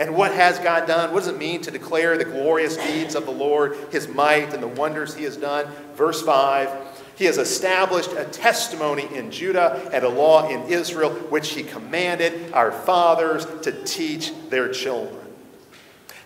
[0.00, 1.12] And what has God done?
[1.12, 4.60] What does it mean to declare the glorious deeds of the Lord, his might, and
[4.60, 5.68] the wonders he has done?
[5.94, 11.50] Verse 5 he has established a testimony in Judah and a law in Israel, which
[11.50, 15.20] he commanded our fathers to teach their children.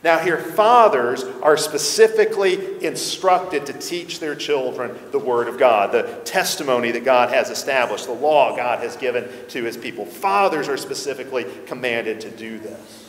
[0.05, 6.20] Now, here, fathers are specifically instructed to teach their children the Word of God, the
[6.24, 10.07] testimony that God has established, the law God has given to His people.
[10.07, 13.08] Fathers are specifically commanded to do this.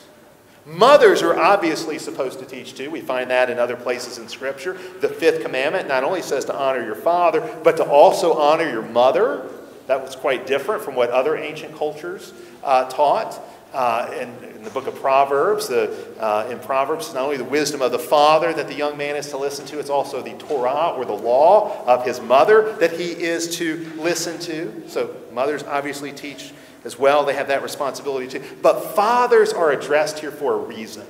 [0.69, 2.91] Mothers are obviously supposed to teach too.
[2.91, 4.77] We find that in other places in Scripture.
[5.01, 8.83] The fifth commandment not only says to honor your father, but to also honor your
[8.83, 9.49] mother.
[9.87, 13.41] That was quite different from what other ancient cultures uh, taught.
[13.73, 17.43] Uh, in, in, the book of Proverbs, the, uh, in Proverbs, it's not only the
[17.43, 20.33] wisdom of the father that the young man is to listen to, it's also the
[20.33, 24.83] Torah or the law of his mother that he is to listen to.
[24.87, 26.51] So, mothers obviously teach
[26.83, 27.25] as well.
[27.25, 28.43] They have that responsibility too.
[28.61, 31.05] But fathers are addressed here for a reason.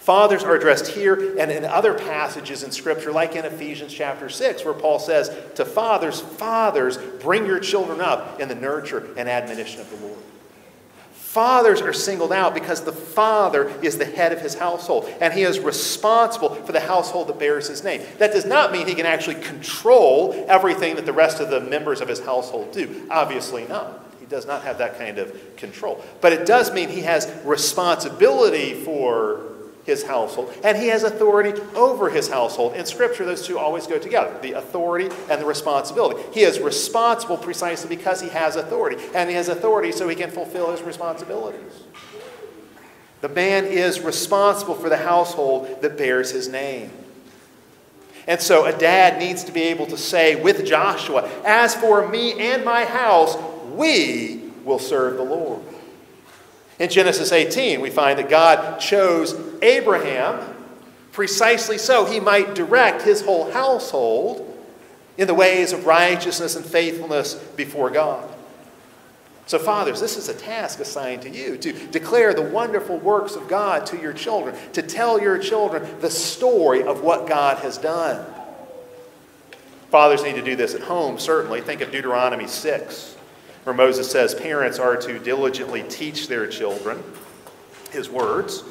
[0.00, 4.64] Fathers are addressed here and in other passages in Scripture, like in Ephesians chapter 6,
[4.64, 9.80] where Paul says to fathers, Fathers, bring your children up in the nurture and admonition
[9.80, 10.18] of the Lord.
[11.12, 15.42] Fathers are singled out because the father is the head of his household and he
[15.42, 18.02] is responsible for the household that bears his name.
[18.18, 22.00] That does not mean he can actually control everything that the rest of the members
[22.00, 23.06] of his household do.
[23.10, 26.02] Obviously not does not have that kind of control.
[26.20, 29.42] But it does mean he has responsibility for
[29.84, 32.74] his household, and he has authority over his household.
[32.74, 36.22] In Scripture, those two always go together the authority and the responsibility.
[36.32, 40.30] He is responsible precisely because he has authority, and he has authority so he can
[40.30, 41.82] fulfill his responsibilities.
[43.20, 46.90] The man is responsible for the household that bears his name.
[48.26, 52.38] And so a dad needs to be able to say with Joshua, As for me
[52.38, 53.36] and my house,
[53.70, 55.62] we will serve the Lord.
[56.78, 60.56] In Genesis 18, we find that God chose Abraham
[61.12, 64.46] precisely so he might direct his whole household
[65.18, 68.26] in the ways of righteousness and faithfulness before God.
[69.44, 73.48] So, fathers, this is a task assigned to you to declare the wonderful works of
[73.48, 78.24] God to your children, to tell your children the story of what God has done.
[79.90, 81.60] Fathers need to do this at home, certainly.
[81.60, 83.16] Think of Deuteronomy 6
[83.64, 87.02] where Moses says parents are to diligently teach their children
[87.90, 88.64] his words.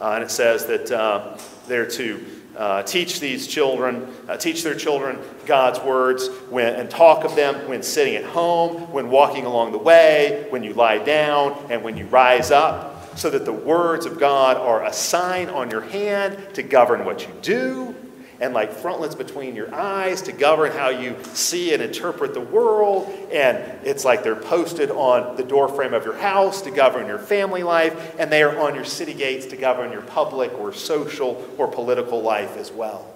[0.00, 2.24] Uh, and it says that uh, they're to
[2.56, 7.68] uh, teach these children, uh, teach their children God's words when, and talk of them
[7.68, 11.96] when sitting at home, when walking along the way, when you lie down, and when
[11.96, 16.54] you rise up, so that the words of God are a sign on your hand
[16.54, 17.94] to govern what you do
[18.40, 23.08] and like frontlets between your eyes to govern how you see and interpret the world.
[23.32, 27.62] And it's like they're posted on the doorframe of your house to govern your family
[27.62, 31.68] life, and they are on your city gates to govern your public or social or
[31.68, 33.12] political life as well.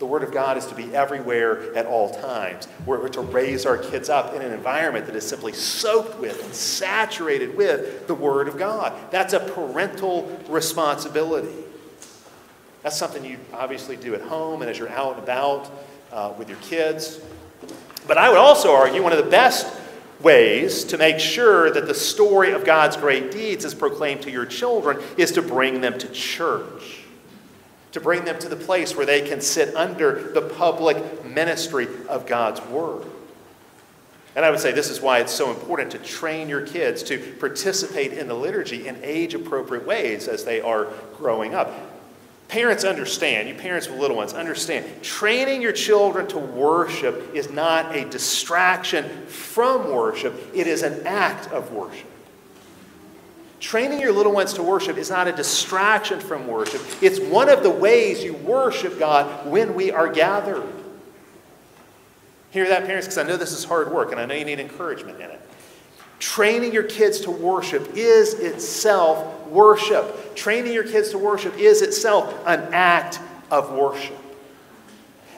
[0.00, 2.66] The Word of God is to be everywhere at all times.
[2.86, 6.54] We're to raise our kids up in an environment that is simply soaked with and
[6.54, 8.94] saturated with the Word of God.
[9.10, 11.52] That's a parental responsibility.
[12.82, 15.70] That's something you obviously do at home and as you're out and about
[16.12, 17.20] uh, with your kids.
[18.06, 19.66] But I would also argue one of the best
[20.20, 24.46] ways to make sure that the story of God's great deeds is proclaimed to your
[24.46, 27.04] children is to bring them to church.
[27.92, 32.26] To bring them to the place where they can sit under the public ministry of
[32.26, 33.04] God's Word.
[34.36, 37.18] And I would say this is why it's so important to train your kids to
[37.40, 41.72] participate in the liturgy in age appropriate ways as they are growing up.
[42.50, 47.94] Parents understand, you parents with little ones understand, training your children to worship is not
[47.94, 52.08] a distraction from worship, it is an act of worship.
[53.60, 56.82] Training your little ones to worship is not a distraction from worship.
[57.00, 60.66] It's one of the ways you worship God when we are gathered.
[62.50, 63.06] Hear that, parents?
[63.06, 65.40] Because I know this is hard work and I know you need encouragement in it.
[66.20, 70.36] Training your kids to worship is itself worship.
[70.36, 73.18] Training your kids to worship is itself an act
[73.50, 74.16] of worship.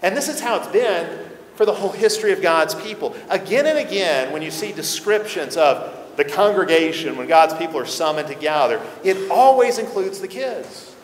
[0.02, 3.16] And this is how it's been for the whole history of God's people.
[3.30, 8.28] Again and again, when you see descriptions of the congregation, when God's people are summoned
[8.28, 10.94] to gather, it always includes the kids.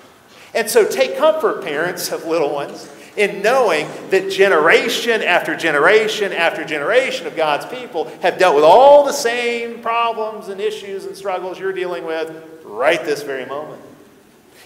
[0.55, 6.65] And so take comfort, parents of little ones, in knowing that generation after generation after
[6.65, 11.59] generation of God's people have dealt with all the same problems and issues and struggles
[11.59, 13.83] you're dealing with right this very moment.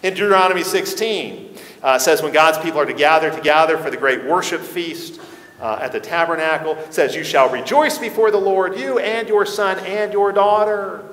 [0.02, 4.24] In Deuteronomy 16, uh, says when God's people are to gather together for the great
[4.24, 5.20] worship feast
[5.60, 9.78] uh, at the tabernacle, says, You shall rejoice before the Lord, you and your son
[9.78, 11.08] and your daughter.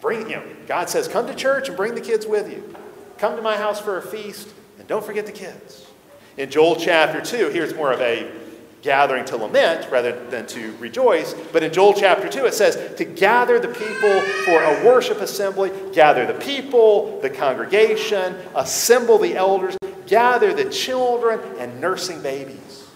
[0.00, 2.74] Bring, you know, God says, Come to church and bring the kids with you.
[3.18, 4.48] Come to my house for a feast,
[4.78, 5.87] and don't forget the kids.
[6.38, 8.30] In Joel chapter 2, here's more of a
[8.80, 11.34] gathering to lament rather than to rejoice.
[11.52, 15.72] But in Joel chapter 2, it says to gather the people for a worship assembly,
[15.92, 19.76] gather the people, the congregation, assemble the elders,
[20.06, 22.86] gather the children, and nursing babies.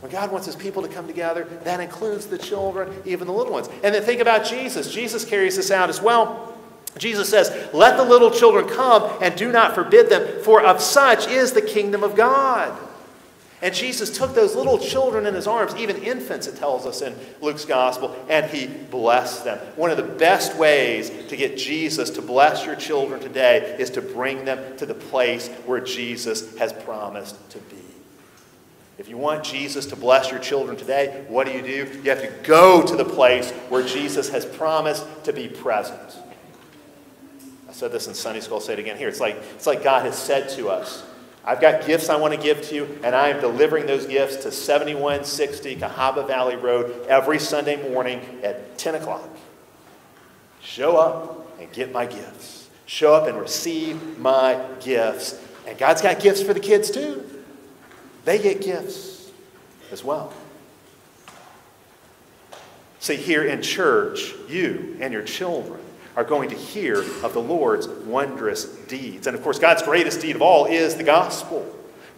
[0.00, 3.52] When God wants his people to come together, that includes the children, even the little
[3.52, 3.70] ones.
[3.82, 4.92] And then think about Jesus.
[4.92, 6.54] Jesus carries this out as well.
[6.98, 11.28] Jesus says, Let the little children come and do not forbid them, for of such
[11.28, 12.76] is the kingdom of God.
[13.62, 17.14] And Jesus took those little children in his arms, even infants, it tells us in
[17.42, 19.58] Luke's gospel, and he blessed them.
[19.76, 24.00] One of the best ways to get Jesus to bless your children today is to
[24.00, 27.76] bring them to the place where Jesus has promised to be.
[28.96, 32.00] If you want Jesus to bless your children today, what do you do?
[32.02, 36.18] You have to go to the place where Jesus has promised to be present.
[37.80, 39.08] Said this in Sunday school, I'll say it again here.
[39.08, 41.02] It's like, it's like God has said to us,
[41.46, 44.36] I've got gifts I want to give to you, and I am delivering those gifts
[44.42, 49.26] to 7160 Cahaba Valley Road every Sunday morning at 10 o'clock.
[50.60, 52.68] Show up and get my gifts.
[52.84, 55.42] Show up and receive my gifts.
[55.66, 57.24] And God's got gifts for the kids too.
[58.26, 59.30] They get gifts
[59.90, 60.34] as well.
[62.98, 65.80] See, here in church, you and your children
[66.20, 69.26] are going to hear of the Lord's wondrous deeds.
[69.26, 71.64] And of course, God's greatest deed of all is the gospel.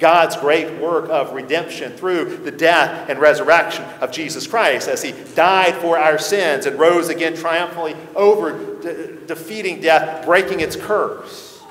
[0.01, 5.13] God's great work of redemption through the death and resurrection of Jesus Christ as he
[5.37, 11.63] died for our sins and rose again triumphantly over de- defeating death, breaking its curse.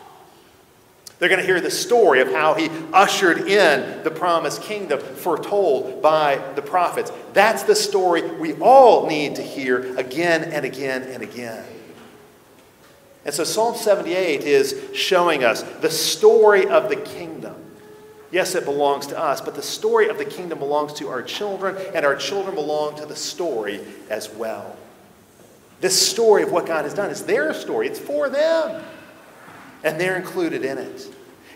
[1.20, 6.02] They're going to hear the story of how he ushered in the promised kingdom foretold
[6.02, 7.12] by the prophets.
[7.34, 11.66] That's the story we all need to hear again and again and again.
[13.26, 17.56] And so Psalm 78 is showing us the story of the kingdom.
[18.32, 21.76] Yes, it belongs to us, but the story of the kingdom belongs to our children,
[21.94, 24.78] and our children belong to the story as well.
[25.82, 28.84] This story of what God has done is their story, it's for them
[29.84, 31.08] and they're included in it.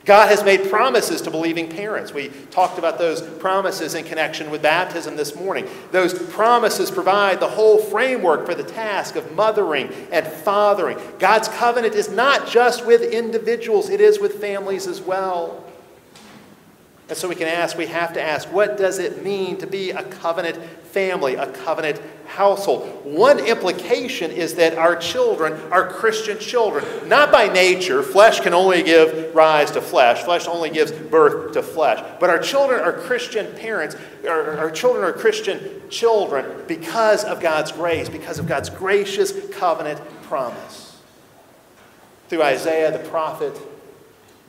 [0.05, 2.13] God has made promises to believing parents.
[2.13, 5.67] We talked about those promises in connection with baptism this morning.
[5.91, 10.99] Those promises provide the whole framework for the task of mothering and fathering.
[11.17, 15.64] God's covenant is not just with individuals, it is with families as well.
[17.07, 19.91] And so we can ask, we have to ask, what does it mean to be
[19.91, 23.05] a covenant family, a covenant household?
[23.05, 28.01] One implication is that our children are Christian children, not by nature.
[28.01, 32.03] Flesh can only give rise to flesh, flesh only gives birth to flesh.
[32.19, 33.95] But our children are Christian parents,
[34.27, 40.01] our, our children are Christian children because of God's grace, because of God's gracious covenant
[40.23, 40.99] promise.
[42.29, 43.55] Through Isaiah the prophet,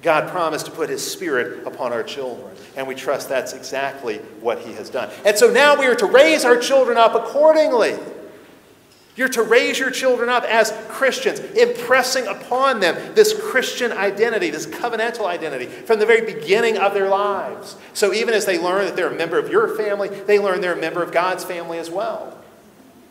[0.03, 4.61] God promised to put his spirit upon our children, and we trust that's exactly what
[4.61, 5.11] he has done.
[5.24, 7.97] And so now we are to raise our children up accordingly.
[9.16, 14.66] You're to raise your children up as Christians, impressing upon them this Christian identity, this
[14.66, 17.76] covenantal identity from the very beginning of their lives.
[17.94, 20.74] So even as they learn that they're a member of your family, they learn they're
[20.74, 22.36] a member of God's family as well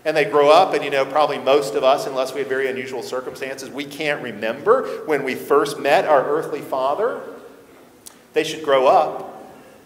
[0.06, 2.70] and they grow up, and you know, probably most of us, unless we have very
[2.70, 7.22] unusual circumstances, we can't remember when we first met our earthly father.
[8.34, 9.36] They should grow up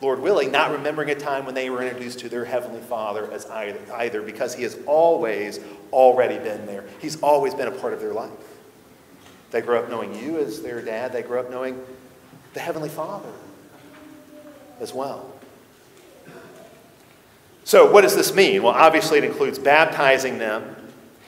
[0.02, 3.46] Lord willing, not remembering a time when they were introduced to their Heavenly Father as
[3.48, 5.60] either, either, because He has always
[5.92, 6.86] already been there.
[7.02, 8.32] He's always been a part of their life.
[9.52, 11.84] They grow up knowing you as their dad, they grow up knowing
[12.54, 13.32] the Heavenly Father
[14.80, 15.34] as well.
[17.70, 18.64] So, what does this mean?
[18.64, 20.76] Well, obviously, it includes baptizing them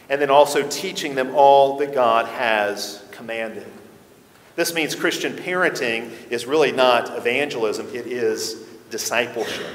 [0.10, 3.68] and then also teaching them all that God has commanded.
[4.56, 8.56] This means Christian parenting is really not evangelism, it is
[8.90, 9.68] discipleship.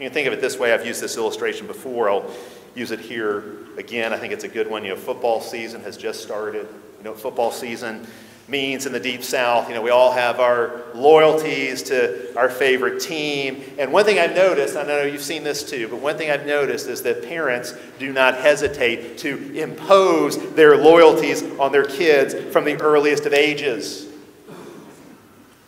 [0.00, 0.72] You can think of it this way.
[0.72, 2.08] I've used this illustration before.
[2.08, 2.30] I'll
[2.74, 4.14] use it here again.
[4.14, 4.82] I think it's a good one.
[4.82, 6.66] You know, football season has just started.
[6.96, 8.06] You know, football season
[8.48, 9.68] means in the Deep South.
[9.68, 13.62] You know, we all have our loyalties to our favorite team.
[13.78, 16.46] And one thing I've noticed, I know you've seen this too, but one thing I've
[16.46, 22.64] noticed is that parents do not hesitate to impose their loyalties on their kids from
[22.64, 24.06] the earliest of ages.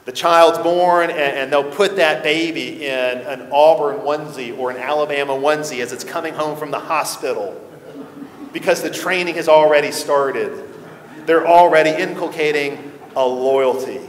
[0.05, 5.35] The child's born, and, they'll put that baby in an Auburn onesie or an Alabama
[5.35, 7.61] onesie as it's coming home from the hospital
[8.53, 10.68] because the training has already started
[11.29, 14.01] they're already inculcating a loyalty.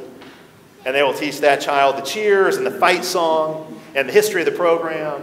[0.85, 4.41] And they will teach that child the cheers and the fight song and the history
[4.41, 5.21] of the program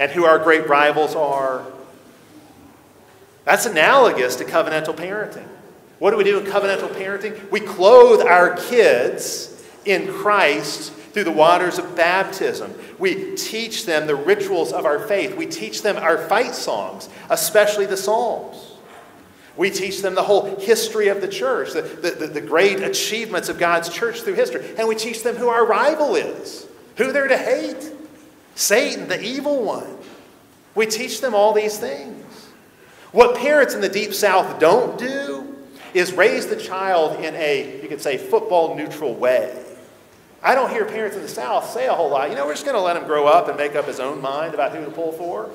[0.00, 1.64] and who our great rivals are.
[3.44, 5.46] That's analogous to covenantal parenting.
[6.00, 7.48] What do we do in covenantal parenting?
[7.52, 12.74] We clothe our kids in Christ through the waters of baptism.
[12.98, 15.36] We teach them the rituals of our faith.
[15.36, 18.77] We teach them our fight songs, especially the Psalms.
[19.58, 23.58] We teach them the whole history of the church, the, the, the, great achievements of
[23.58, 24.64] God's church through history.
[24.78, 26.64] And we teach them who our rival is,
[26.96, 27.92] who they're to hate
[28.54, 29.98] Satan, the evil one.
[30.76, 32.24] We teach them all these things.
[33.10, 35.56] What parents in the Deep South don't do
[35.92, 39.64] is raise the child in a, you could say, football neutral way.
[40.40, 42.30] I don't hear parents in the South say a whole lot.
[42.30, 44.20] You know, we're just going to let him grow up and make up his own
[44.20, 45.50] mind about who to pull for.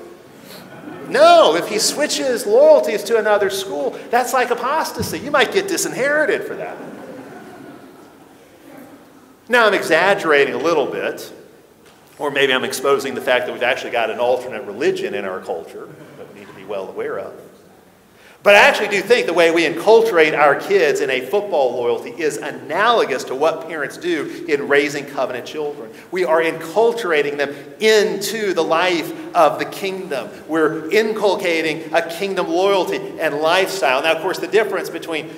[1.08, 5.18] No, if he switches loyalties to another school, that's like apostasy.
[5.18, 6.76] You might get disinherited for that.
[9.48, 11.32] Now, I'm exaggerating a little bit,
[12.18, 15.40] or maybe I'm exposing the fact that we've actually got an alternate religion in our
[15.40, 17.34] culture that we need to be well aware of.
[18.44, 22.10] But I actually do think the way we enculturate our kids in a football loyalty
[22.10, 25.90] is analogous to what parents do in raising covenant children.
[26.10, 30.28] We are enculturating them into the life of the kingdom.
[30.46, 34.02] We're inculcating a kingdom loyalty and lifestyle.
[34.02, 35.30] Now, of course, the difference between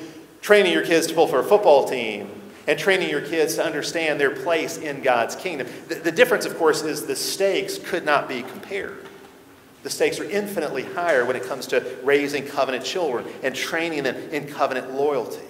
[0.43, 2.29] training your kids to pull for a football team
[2.67, 6.59] and training your kids to understand their place in God's kingdom, the, the difference, of
[6.59, 9.06] course, is the stakes could not be compared.
[9.87, 14.17] The stakes are infinitely higher when it comes to raising covenant children and training them
[14.33, 15.47] in covenant loyalty.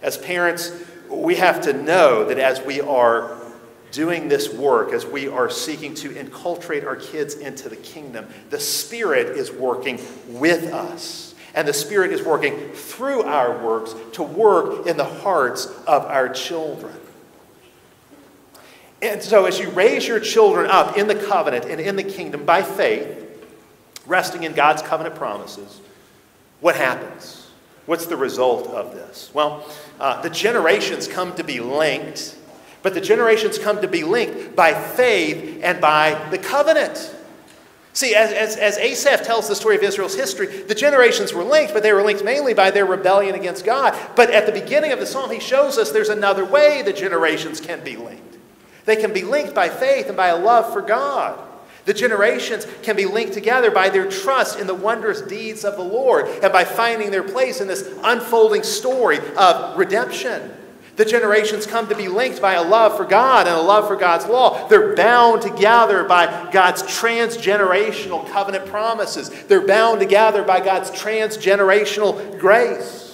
[0.00, 0.72] As parents,
[1.10, 3.36] we have to know that as we are
[3.90, 8.58] doing this work, as we are seeking to enculturate our kids into the kingdom, the
[8.58, 11.34] Spirit is working with us.
[11.54, 16.30] And the Spirit is working through our works to work in the hearts of our
[16.30, 16.96] children.
[19.00, 22.44] And so, as you raise your children up in the covenant and in the kingdom
[22.44, 23.24] by faith,
[24.06, 25.80] resting in God's covenant promises,
[26.60, 27.48] what happens?
[27.86, 29.30] What's the result of this?
[29.32, 29.64] Well,
[30.00, 32.36] uh, the generations come to be linked,
[32.82, 37.14] but the generations come to be linked by faith and by the covenant.
[37.92, 41.72] See, as, as, as Asaph tells the story of Israel's history, the generations were linked,
[41.72, 43.98] but they were linked mainly by their rebellion against God.
[44.14, 47.60] But at the beginning of the psalm, he shows us there's another way the generations
[47.60, 48.27] can be linked.
[48.88, 51.38] They can be linked by faith and by a love for God.
[51.84, 55.82] The generations can be linked together by their trust in the wondrous deeds of the
[55.82, 60.54] Lord and by finding their place in this unfolding story of redemption.
[60.96, 63.94] The generations come to be linked by a love for God and a love for
[63.94, 64.66] God's law.
[64.68, 69.28] They're bound together by God's transgenerational covenant promises.
[69.44, 73.07] They're bound together by God's transgenerational grace.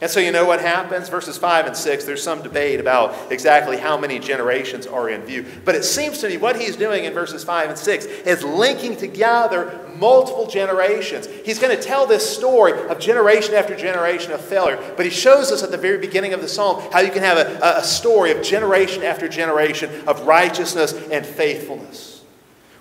[0.00, 1.10] And so you know what happens?
[1.10, 5.44] Verses 5 and 6, there's some debate about exactly how many generations are in view.
[5.64, 8.96] But it seems to me what he's doing in verses 5 and 6 is linking
[8.96, 11.28] together multiple generations.
[11.44, 14.82] He's going to tell this story of generation after generation of failure.
[14.96, 17.36] But he shows us at the very beginning of the psalm how you can have
[17.36, 22.22] a, a story of generation after generation of righteousness and faithfulness.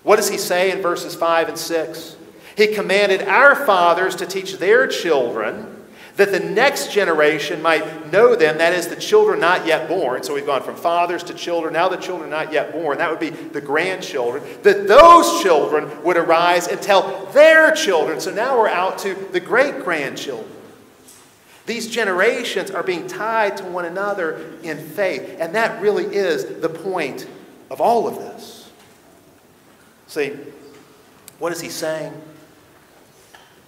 [0.03, 2.15] What does he say in verses 5 and 6?
[2.55, 5.75] He commanded our fathers to teach their children
[6.19, 10.21] that the next generation might know them, that is, the children not yet born.
[10.21, 12.97] So we've gone from fathers to children, now the children not yet born.
[12.97, 14.43] That would be the grandchildren.
[14.63, 18.19] That those children would arise and tell their children.
[18.19, 20.51] So now we're out to the great grandchildren.
[21.65, 25.37] These generations are being tied to one another in faith.
[25.39, 27.27] And that really is the point
[27.71, 28.69] of all of this.
[30.07, 30.35] See,
[31.37, 32.11] what is he saying?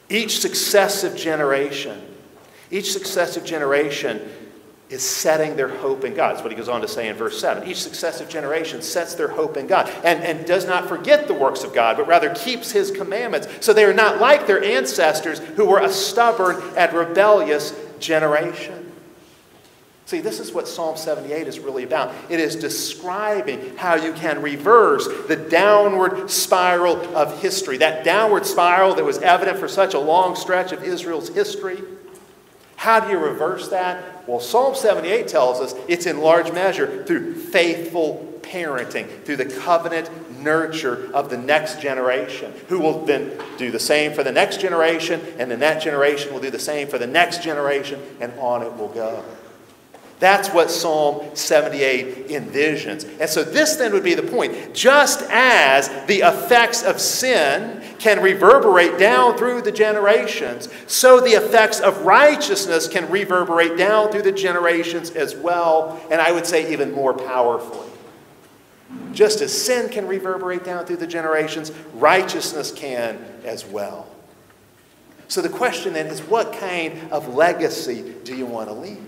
[0.10, 2.02] Each successive generation,
[2.72, 4.22] each successive generation
[4.92, 6.34] is setting their hope in God.
[6.34, 7.68] That's what he goes on to say in verse 7.
[7.68, 11.64] Each successive generation sets their hope in God and, and does not forget the works
[11.64, 13.48] of God, but rather keeps his commandments.
[13.62, 18.92] So they are not like their ancestors who were a stubborn and rebellious generation.
[20.06, 22.14] See, this is what Psalm 78 is really about.
[22.28, 28.94] It is describing how you can reverse the downward spiral of history, that downward spiral
[28.96, 31.82] that was evident for such a long stretch of Israel's history.
[32.82, 34.28] How do you reverse that?
[34.28, 40.10] Well, Psalm 78 tells us it's in large measure through faithful parenting, through the covenant
[40.42, 45.22] nurture of the next generation, who will then do the same for the next generation,
[45.38, 48.76] and then that generation will do the same for the next generation, and on it
[48.76, 49.24] will go.
[50.22, 53.10] That's what Psalm 78 envisions.
[53.20, 54.72] And so, this then would be the point.
[54.72, 61.80] Just as the effects of sin can reverberate down through the generations, so the effects
[61.80, 66.92] of righteousness can reverberate down through the generations as well, and I would say even
[66.92, 67.90] more powerfully.
[69.14, 74.08] Just as sin can reverberate down through the generations, righteousness can as well.
[75.30, 79.02] So, the question then is what kind of legacy do you want to leave?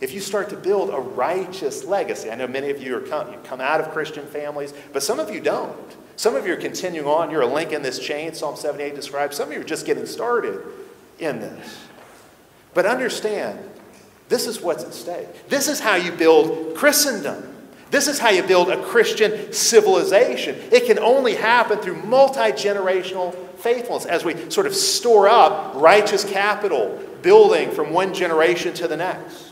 [0.00, 3.32] If you start to build a righteous legacy, I know many of you are come,
[3.32, 5.76] you come out of Christian families, but some of you don't.
[6.16, 7.30] Some of you are continuing on.
[7.30, 9.36] You're a link in this chain, Psalm 78 describes.
[9.36, 10.62] Some of you are just getting started
[11.18, 11.78] in this.
[12.72, 13.58] But understand,
[14.28, 15.48] this is what's at stake.
[15.48, 17.56] This is how you build Christendom.
[17.90, 20.56] This is how you build a Christian civilization.
[20.70, 26.24] It can only happen through multi generational faithfulness as we sort of store up righteous
[26.24, 29.49] capital, building from one generation to the next.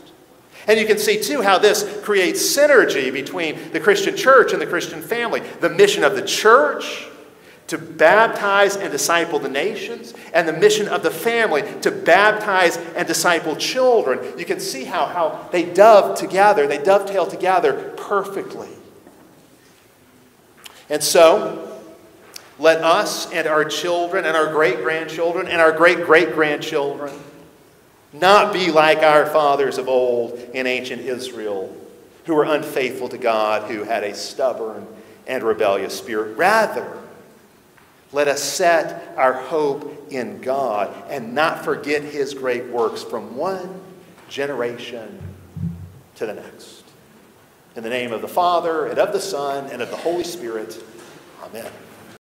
[0.69, 4.67] And you can see, too, how this creates synergy between the Christian church and the
[4.67, 5.39] Christian family.
[5.61, 7.07] The mission of the church
[7.65, 13.07] to baptize and disciple the nations, and the mission of the family to baptize and
[13.07, 14.37] disciple children.
[14.37, 18.69] You can see how, how they dove together, they dovetail together perfectly.
[20.87, 21.81] And so,
[22.59, 27.13] let us and our children and our great grandchildren and our great great grandchildren
[28.13, 31.75] not be like our fathers of old in ancient Israel,
[32.25, 34.87] who were unfaithful to God, who had a stubborn
[35.27, 36.37] and rebellious spirit.
[36.37, 36.97] Rather,
[38.11, 43.81] let us set our hope in God and not forget his great works from one
[44.27, 45.21] generation
[46.15, 46.83] to the next.
[47.75, 50.83] In the name of the Father, and of the Son, and of the Holy Spirit,
[51.43, 51.71] amen.